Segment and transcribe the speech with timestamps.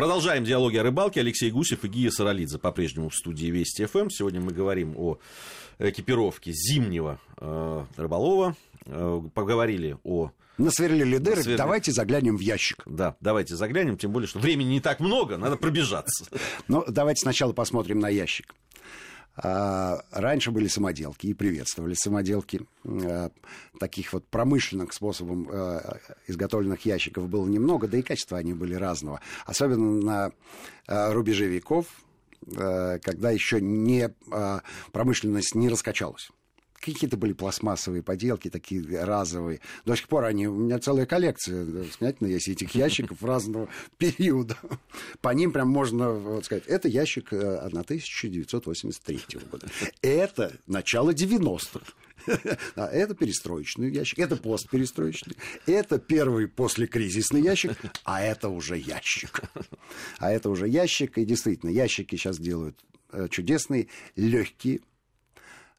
[0.00, 1.20] Продолжаем диалоги о рыбалке.
[1.20, 4.08] Алексей Гусев и Гия Саралидзе по-прежнему в студии Вести ФМ.
[4.08, 5.18] Сегодня мы говорим о
[5.78, 8.56] экипировке зимнего э, рыболова.
[8.86, 10.30] Э, поговорили о...
[10.56, 11.58] Насверлили дыры, Насверлили...
[11.58, 12.82] давайте заглянем в ящик.
[12.86, 16.24] Да, давайте заглянем, тем более, что времени не так много, надо пробежаться.
[16.68, 18.54] Ну, давайте сначала посмотрим на ящик.
[19.42, 22.60] А, раньше были самоделки и приветствовали самоделки.
[22.84, 23.30] А,
[23.78, 29.20] таких вот промышленных способом а, изготовленных ящиков было немного, да и качества они были разного.
[29.46, 30.32] Особенно
[30.86, 31.86] на рубеже веков,
[32.46, 34.12] когда еще не
[34.92, 36.30] промышленность не раскачалась
[36.80, 39.60] какие-то были пластмассовые поделки, такие разовые.
[39.84, 44.56] До сих пор они, у меня целая коллекция, снятно есть этих ящиков разного периода.
[45.20, 49.68] По ним прям можно вот, сказать, это ящик 1983 э, года.
[50.02, 51.80] Это начало 90-х.
[52.76, 57.72] А это перестроечный ящик, это постперестроечный, это первый послекризисный ящик,
[58.04, 59.40] а это уже ящик.
[60.18, 62.78] А это уже ящик, и действительно, ящики сейчас делают
[63.12, 64.80] э, чудесные, легкие,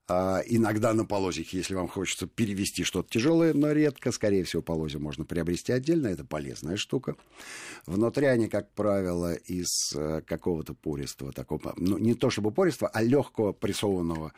[0.07, 4.99] а, иногда на полозьях, если вам хочется перевести что-то тяжелое, но редко, скорее всего, полозья
[4.99, 7.15] можно приобрести отдельно, это полезная штука.
[7.85, 13.01] Внутри они, как правило, из э, какого-то пористого такого, ну, не то чтобы пористого, а
[13.01, 14.33] легкого прессованного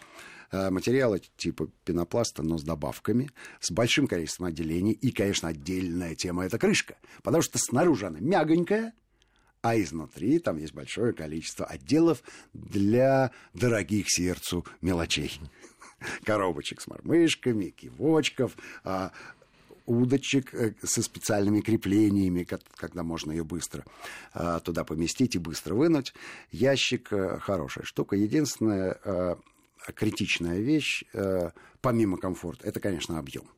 [0.51, 4.91] э, материала типа пенопласта, но с добавками, с большим количеством отделений.
[4.91, 6.97] И, конечно, отдельная тема– это крышка.
[7.23, 8.93] Потому что снаружи она мягонькая,
[9.63, 12.21] а изнутри там есть большое количество отделов
[12.53, 15.39] для дорогих сердцу мелочей.
[16.25, 19.13] Коробочек с мормышками, кивочков, а,
[19.85, 23.85] удочек э, со специальными креплениями, когда можно ее быстро
[24.33, 26.13] а, туда поместить и быстро вынуть.
[26.51, 28.17] Ящик э, хорошая штука.
[28.17, 29.35] Единственная э,
[29.95, 31.03] критичная вещь,
[31.81, 33.49] помимо комфорта, это, конечно, объем.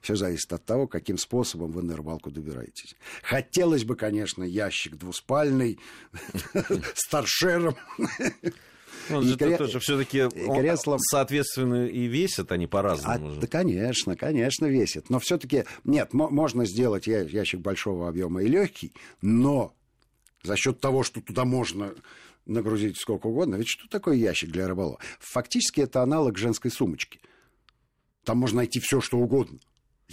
[0.00, 2.96] Все зависит от того, каким способом вы на рыбалку добираетесь.
[3.22, 5.78] Хотелось бы, конечно, ящик двуспальный,
[6.94, 7.76] с торшером.
[9.08, 10.28] Ну, и это тоже все-таки
[11.10, 13.32] соответственно и весят они по-разному.
[13.32, 15.10] А, да, конечно, конечно, весят.
[15.10, 19.74] Но все-таки нет, можно сделать ящик большого объема и легкий, но
[20.42, 21.94] за счет того, что туда можно
[22.46, 24.98] нагрузить сколько угодно, ведь что такое ящик для рыболова?
[25.18, 27.20] Фактически это аналог женской сумочки.
[28.24, 29.58] Там можно найти все, что угодно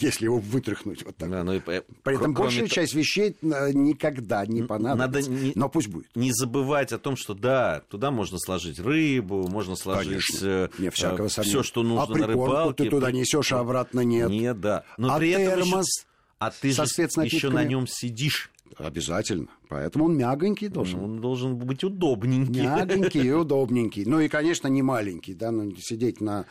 [0.02, 1.30] если его вытряхнуть вот так.
[1.30, 5.30] Да, ну и, При этом большая часть вещей э, никогда не понадобится.
[5.30, 6.08] Надо не, но пусть будет.
[6.16, 10.41] Не забывать о том, что да, туда можно сложить рыбу, можно сложить
[10.80, 12.84] не всякого э, все, что нужно а на рыбалке.
[12.84, 14.30] ты туда несешь, а обратно нет.
[14.30, 14.84] Нет, да.
[14.97, 16.06] Но а при термос этом еще,
[16.40, 18.52] а ты же еще на нем сидишь.
[18.78, 19.47] Обязательно.
[19.69, 21.00] Поэтому он мягонький должен.
[21.00, 22.61] Он должен быть удобненький.
[22.61, 24.05] Мягонький и удобненький.
[24.05, 26.45] Ну и, конечно, не маленький, да, ну, сидеть на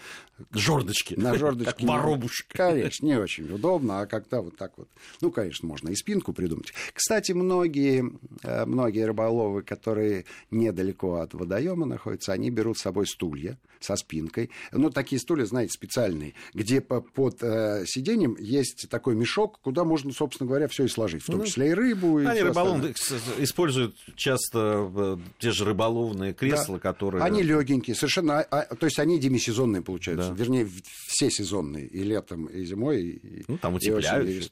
[0.53, 1.17] жердочке.
[1.17, 1.73] На жердочке.
[1.73, 2.57] Как воробушка.
[2.57, 4.89] Конечно, не очень удобно, а когда вот так вот.
[5.21, 6.73] Ну, конечно, можно и спинку придумать.
[6.93, 8.13] Кстати, многие,
[8.43, 14.51] э, многие рыболовы, которые недалеко от водоема находятся, они берут с собой стулья со спинкой.
[14.73, 20.49] Ну, такие стулья, знаете, специальные, где под э, сиденьем есть такой мешок, куда можно, собственно
[20.49, 22.21] говоря, все и сложить, в том ну, числе и рыбу.
[22.21, 22.93] И они рыболовы
[23.39, 26.81] используют часто э, те же рыболовные кресла, да.
[26.81, 27.23] которые...
[27.23, 28.41] Они легенькие, совершенно...
[28.41, 30.31] А, то есть они демисезонные получаются.
[30.31, 30.35] Да.
[30.35, 30.69] Вернее,
[31.09, 31.87] все сезонные.
[31.87, 33.03] И летом, и зимой.
[33.03, 34.51] И, ну, там утепляют.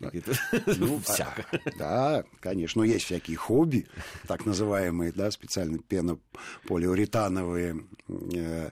[0.78, 1.46] Ну, всяко.
[1.78, 2.80] Да, конечно.
[2.80, 3.86] Но есть всякие хобби,
[4.26, 8.70] так называемые, да, специально пенополиуретановые э,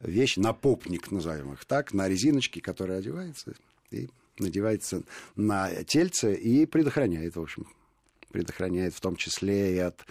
[0.00, 3.54] вещи, напопник, назовем их так, на резиночке, которая одевается
[3.90, 4.08] и
[4.38, 5.04] надевается
[5.36, 7.66] на тельце и предохраняет, в общем,
[8.34, 10.04] предохраняет в том числе и от,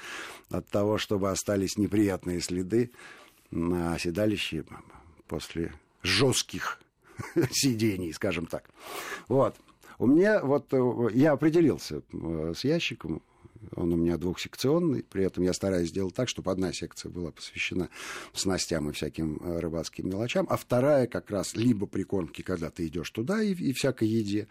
[0.50, 2.92] от того, чтобы остались неприятные следы
[3.52, 4.64] на седалище
[5.28, 5.74] после
[6.04, 6.80] жестких
[7.52, 8.70] сидений, скажем так.
[9.28, 9.58] Вот.
[10.00, 13.22] У меня вот э, я определился э, с ящиком,
[13.76, 17.90] он у меня двухсекционный, при этом я стараюсь сделать так, чтобы одна секция была посвящена
[18.34, 23.12] снастям и всяким э, рыбацким мелочам, а вторая как раз либо прикормки, когда ты идешь
[23.12, 24.48] туда и, и всякой еде,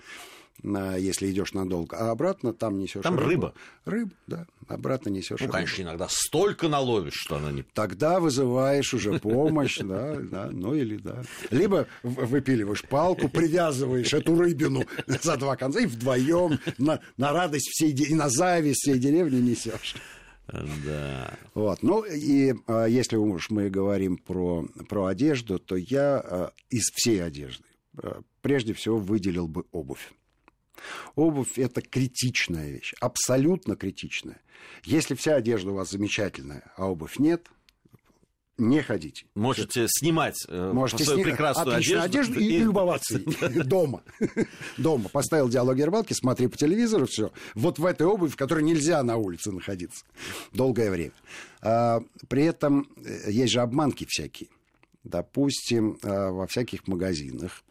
[0.62, 3.02] если идешь надолго, а обратно там несешь.
[3.02, 3.54] Там рыба.
[3.84, 4.46] Рыба, да.
[4.68, 5.40] Обратно несешь.
[5.40, 7.62] Ну, конечно, иногда столько наловишь, что она не.
[7.62, 11.22] Тогда вызываешь уже помощь, да, да, ну или да.
[11.50, 17.92] Либо выпиливаешь палку, привязываешь эту рыбину за два конца и вдвоем на, на радость всей
[17.92, 19.96] и на зависть всей деревни несешь.
[20.48, 21.38] Да.
[21.54, 21.82] Вот.
[21.82, 27.22] Ну, и а, если уж мы говорим про, про одежду, то я а, из всей
[27.22, 27.64] одежды
[27.96, 30.12] а, прежде всего выделил бы обувь.
[31.14, 34.40] Обувь– это критичная вещь, абсолютно критичная.
[34.84, 37.48] Если вся одежда у вас замечательная, а обувь нет,
[38.58, 39.24] не ходите.
[39.34, 43.18] Можете снимать э, Можете свою сни- прекрасную отличную одежду, одежду и, и любоваться
[43.64, 44.02] дома.
[44.76, 45.08] дома.
[45.08, 47.32] Поставил диалоги о рыбалке, смотри по телевизору, все.
[47.54, 50.04] Вот в этой обуви, в которой нельзя на улице находиться
[50.52, 51.14] долгое время.
[51.62, 54.50] А, при этом э, есть же обманки всякие.
[55.02, 57.64] Допустим, э, во всяких магазинах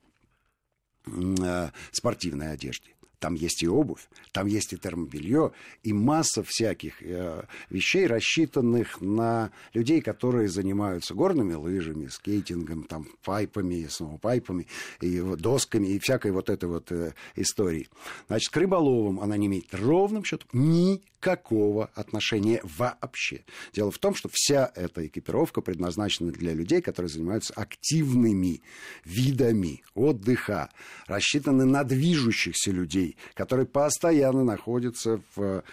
[1.05, 2.89] э, спортивной одежде.
[3.21, 5.51] Там есть и обувь, там есть и термобелье,
[5.83, 13.85] и масса всяких э, вещей, рассчитанных на людей, которые занимаются горными лыжами, скейтингом, там, пайпами,
[13.87, 14.65] сноупайпами,
[15.01, 17.89] и досками, и всякой вот этой вот э, истории.
[18.25, 23.43] Значит, к рыболовам она не имеет ровным счетом никакого отношения вообще.
[23.71, 28.61] Дело в том, что вся эта экипировка предназначена для людей, которые занимаются активными
[29.05, 30.71] видами отдыха,
[31.05, 35.63] рассчитаны на движущихся людей, которые постоянно находятся в,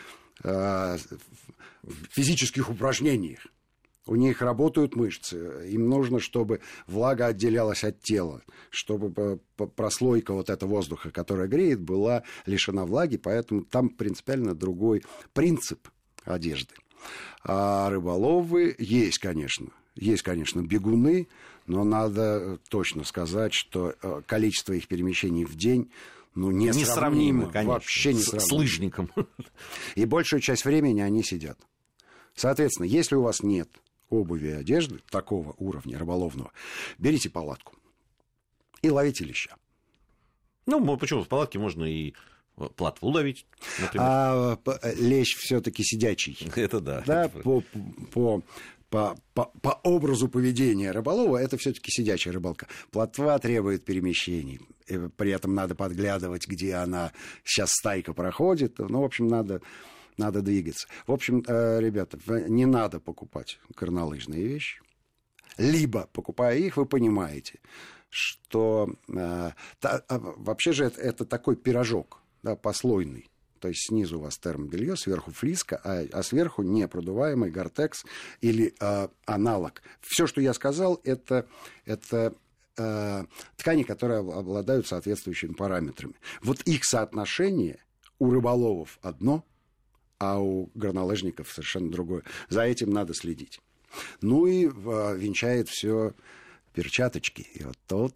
[0.45, 0.99] э,
[1.83, 3.41] в физических упражнениях.
[4.09, 5.69] У них работают мышцы.
[5.69, 8.41] Им нужно, чтобы влага отделялась от тела,
[8.71, 9.39] чтобы
[9.77, 15.05] прослойка вот этого воздуха, которая греет, была лишена влаги, поэтому там принципиально другой
[15.35, 15.89] принцип
[16.25, 16.75] одежды.
[17.45, 19.69] А рыболовы есть, конечно.
[19.95, 21.29] Есть, конечно, бегуны,
[21.67, 25.91] но надо точно сказать, что э, количество их перемещений в день
[26.35, 27.73] ну, несравнимо, Несравнимо, конечно.
[27.73, 28.49] вообще С- несравнимо.
[28.49, 29.11] С лыжником.
[29.95, 31.59] И большую часть времени они сидят.
[32.35, 33.69] Соответственно, если у вас нет
[34.11, 36.53] обуви и одежды такого уровня рыболовного,
[36.99, 37.75] берите палатку
[38.83, 39.57] и ловите леща.
[40.67, 41.25] Ну, почему?
[41.25, 42.15] В палатке можно и
[42.59, 43.47] э, плотву ловить,
[43.81, 44.07] например.
[44.09, 46.39] А п- лещ все-таки сидячий.
[46.55, 47.03] Это да.
[47.07, 47.63] Да, это по,
[48.13, 48.43] по,
[48.91, 52.67] по, по, по образу поведения рыболова это все-таки сидячая рыбалка.
[52.91, 54.61] Плотва требует перемещений.
[54.87, 57.13] И При этом надо подглядывать, где она
[57.45, 58.79] сейчас стайка проходит.
[58.79, 59.61] Ну, в общем, надо,
[60.17, 60.89] надо двигаться.
[61.07, 62.19] В общем, э, ребята,
[62.49, 64.81] не надо покупать горнолыжные вещи.
[65.59, 67.59] Либо, покупая их, вы понимаете,
[68.09, 69.51] что э,
[69.81, 73.29] та- а, вообще же это, это такой пирожок, да, послойный.
[73.61, 78.05] То есть снизу у вас термобелье, сверху флиска, а, а сверху непродуваемый гортекс
[78.41, 79.83] или э, аналог.
[80.01, 81.47] Все, что я сказал, это,
[81.85, 82.35] это
[82.77, 83.25] э,
[83.57, 86.15] ткани, которые об- обладают соответствующими параметрами.
[86.43, 87.85] Вот их соотношение
[88.19, 89.45] у рыболовов одно,
[90.19, 92.23] а у горнолыжников совершенно другое.
[92.49, 93.61] За этим надо следить.
[94.21, 96.15] Ну и э, венчает все
[96.75, 97.43] перчаточки.
[97.55, 98.15] И вот тут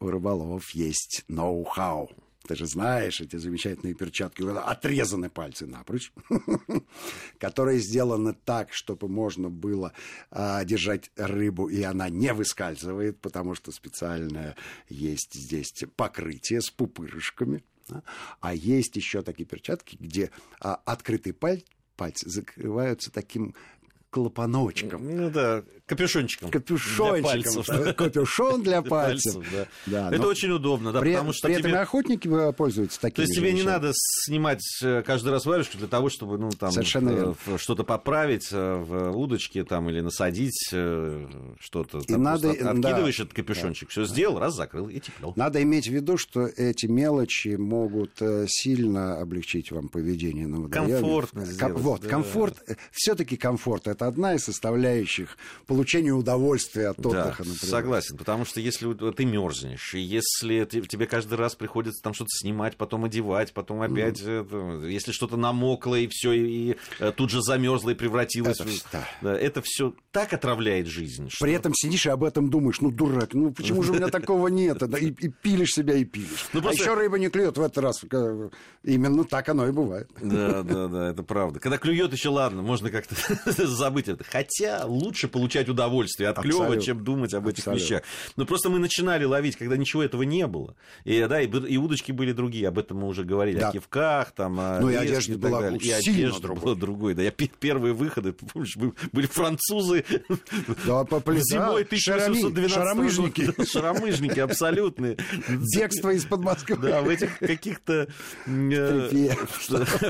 [0.00, 2.10] у рыболовов есть ноу-хау.
[2.46, 6.12] Ты же знаешь эти замечательные перчатки, отрезаны пальцы напрочь,
[7.38, 9.92] которые сделаны так, чтобы можно было
[10.30, 14.56] а, держать рыбу, и она не выскальзывает, потому что специальное
[14.88, 17.62] есть здесь покрытие с пупырышками.
[18.40, 21.64] А есть еще такие перчатки, где а, открытый паль-
[21.96, 23.54] пальцы закрываются таким
[24.10, 25.04] клапаночком.
[25.04, 26.50] Ну да, капюшончиком.
[26.50, 27.22] Капюшончиком.
[27.22, 27.66] Для пальцев.
[27.66, 29.44] да, Капюшон для Для пальцев.
[29.52, 29.66] да.
[29.86, 31.80] Да, Это но очень удобно, да, при, потому что при этом и тебе...
[31.80, 35.86] охотники пользуются То такими есть же тебе не надо снимать э, каждый раз варежку для
[35.88, 40.68] того, чтобы, ну, там, Совершенно э, что-то поправить э, в удочке, там, или насадить
[41.60, 41.98] что-то.
[41.98, 42.88] И Там надо- просто от- да.
[42.88, 45.32] откидываешь этот капюшончик, все сделал, раз закрыл и тепло.
[45.36, 48.12] Надо иметь в виду, что эти мелочи могут
[48.48, 50.92] сильно облегчить вам поведение на водоеме.
[51.00, 52.08] Комфортно Ком- сделать, Вот, да.
[52.08, 52.62] комфорт.
[52.92, 55.36] Все-таки комфорт это одна из составляющих
[55.80, 57.58] получения удовольствия от Да, отдыха, например.
[57.58, 62.28] согласен, потому что если ты мерзнешь, и если ты- тебе каждый раз приходится там что-то
[62.32, 67.40] снимать, потом одевать, потом опять, это, если что-то намокло и все, и, э, тут же
[67.40, 69.08] замерзло и превратилось, Это в- да.
[69.22, 71.30] Да, это все так отравляет жизнь.
[71.30, 74.08] что- При этом сидишь и об этом думаешь, ну, дурак, ну, почему же у меня
[74.08, 74.78] такого нет?
[74.80, 76.48] Да, И, и пилишь себя, и пилишь.
[76.52, 78.04] Ну, А еще рыба не клюет в этот раз.
[78.12, 78.50] Э,
[78.84, 80.10] Именно так оно и бывает.
[80.20, 81.58] Да, да, да, это правда.
[81.58, 83.14] Когда клюет, еще ладно, можно как-то
[83.66, 84.24] забыть это.
[84.24, 86.82] Хотя лучше получать удовольствие от клёва, Абсолютно.
[86.86, 87.82] чем думать об этих Абсолютно.
[87.84, 88.02] вещах.
[88.36, 90.74] Но просто мы начинали ловить, когда ничего этого не было.
[91.04, 93.58] И, да, и, и удочки были другие, об этом мы уже говорили.
[93.60, 93.68] Да.
[93.68, 95.80] О кивках, там, о Ну, и одежда так была далее.
[95.80, 96.62] И одежда другой.
[96.64, 97.14] была другой.
[97.14, 98.76] Да, я пе- первые выходы, помнишь,
[99.12, 100.04] были французы
[100.86, 101.04] Да,
[101.40, 103.40] зимой да, шарами- 1812 шаромыжники.
[103.42, 103.66] года.
[103.66, 105.16] Шаромыжники абсолютные.
[105.76, 106.76] Бегство из-под Москвы.
[106.76, 108.08] Да, в этих каких-то...
[108.46, 109.30] э.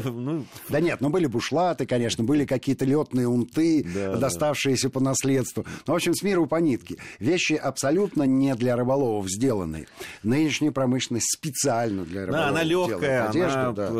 [0.05, 3.85] Ну, Да нет, ну были бушлаты, конечно, были какие-то летные унты,
[4.19, 5.50] доставшиеся по наследству.
[5.57, 6.97] Ну, в общем, с миру по нитке.
[7.19, 9.87] Вещи абсолютно не для рыболовов сделанные.
[10.23, 13.90] Нынешняя промышленность специально для рыболовов Да, она легкая, одежду, она да.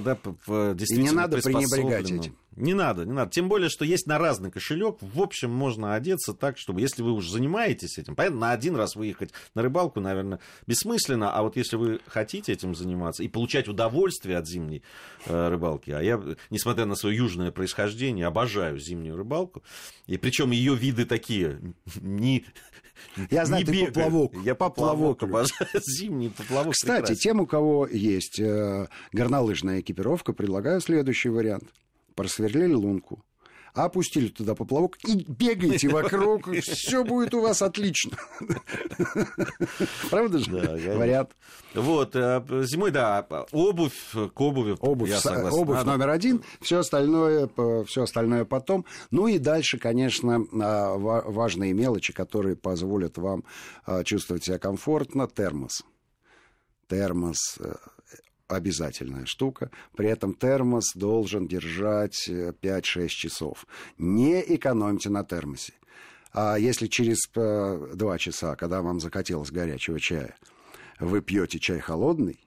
[0.00, 0.30] да, п-
[0.72, 2.36] И действительно не надо пренебрегать этим.
[2.56, 3.30] Не надо, не надо.
[3.30, 4.96] Тем более, что есть на разный кошелек.
[5.00, 8.96] В общем, можно одеться так, чтобы, если вы уже занимаетесь этим, понятно, на один раз
[8.96, 11.32] выехать на рыбалку, наверное, бессмысленно.
[11.32, 14.82] А вот если вы хотите этим заниматься и получать удовольствие от зимней
[15.26, 19.62] э, рыбалки, а я, несмотря на свое южное происхождение, обожаю зимнюю рыбалку.
[20.06, 21.60] И причем ее виды такие,
[22.00, 22.44] не,
[23.30, 23.92] я знаю, не ты бегаю.
[23.92, 24.32] поплавок.
[24.44, 25.82] Я поплавок Поплавок обожаю.
[25.86, 27.20] Зимний поплавок Кстати, прекрасен.
[27.22, 31.64] тем, у кого есть э, горнолыжная экипировка, предлагаю следующий вариант.
[32.20, 33.24] Просверлили лунку,
[33.72, 38.18] опустили туда поплавок и бегайте вокруг, все будет у вас отлично.
[40.10, 40.50] Правда же?
[40.50, 41.30] Вариант.
[41.74, 44.76] Вот, э, зимой, да, обувь к обуви.
[44.80, 45.58] Обувь, согласен.
[45.58, 47.48] обувь номер один, все остальное,
[47.86, 48.84] все остальное потом.
[49.10, 53.44] Ну и дальше, конечно, а, ва- важные мелочи, которые позволят вам
[53.86, 55.26] а, чувствовать себя комфортно.
[55.26, 55.84] Термос.
[56.86, 57.72] Термос э,
[58.50, 59.70] обязательная штука.
[59.96, 63.66] При этом термос должен держать э, 5-6 часов.
[63.98, 65.72] Не экономьте на термосе.
[66.32, 70.36] А если через э, 2 часа, когда вам захотелось горячего чая,
[70.98, 72.40] вы пьете чай холодный,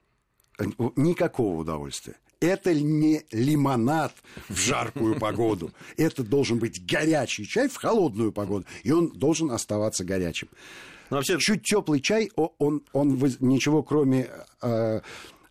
[0.58, 0.64] э,
[0.96, 2.16] никакого удовольствия.
[2.40, 4.12] Это не лимонад
[4.48, 5.72] в жаркую погоду.
[5.96, 8.66] Это должен быть горячий чай в холодную погоду.
[8.82, 10.48] И он должен оставаться горячим.
[11.10, 14.30] Ну, вообще, Чуть теплый чай, он, он воз- ничего кроме
[14.62, 15.00] э,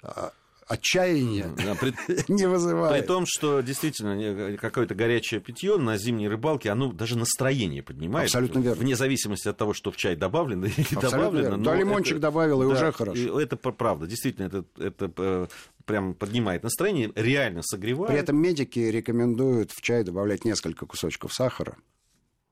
[0.03, 0.29] э,
[0.67, 1.89] отчаяния да, при,
[2.32, 3.08] не при вызывает.
[3.08, 8.27] том, что действительно не- какое-то горячее питье на зимней рыбалке, оно даже настроение поднимает.
[8.27, 8.82] Абсолютно верно.
[8.82, 11.41] Вне зависимости от того, что в чай добавлено или Абсолютно добавлено.
[11.41, 11.58] верно.
[11.58, 13.39] но Да, лимончик добавил, и уже хорошо.
[13.39, 14.08] и это правда.
[14.08, 15.48] Действительно, это, это э,
[15.86, 18.10] прям поднимает настроение, реально согревает.
[18.12, 21.77] При этом медики рекомендуют в чай добавлять несколько кусочков сахара.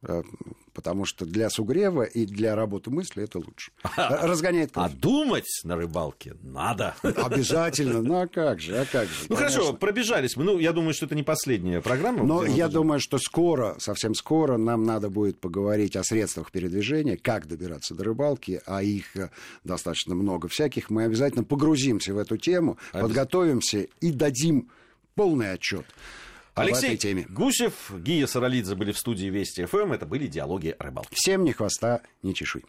[0.04, 0.24] Э,
[0.74, 3.72] Потому что для сугрева и для работы мысли это лучше.
[3.98, 5.00] Разгоняет А кровь.
[5.00, 6.96] думать на рыбалке надо.
[7.04, 8.02] Обязательно.
[8.02, 9.26] Ну а как же, а как же.
[9.28, 9.60] Ну конечно.
[9.60, 10.46] хорошо, пробежались мы.
[10.46, 12.24] Ну, я думаю, что это не последняя программа.
[12.24, 17.18] Но я вот, думаю, что скоро, совсем скоро нам надо будет поговорить о средствах передвижения,
[17.18, 19.30] как добираться до рыбалки, а их э,
[19.66, 20.90] достаточно много всяких.
[20.90, 24.70] Мы обязательно погрузимся в эту тему, Обяз- подготовимся и дадим
[25.16, 25.86] полный отчет
[26.54, 27.26] Алексей теме.
[27.30, 29.94] Гусев, Гия Саралидзе были в студии Вести ФМ.
[29.94, 31.10] Это были диалоги о рыбалке.
[31.14, 32.64] Всем ни хвоста, ни чешуй.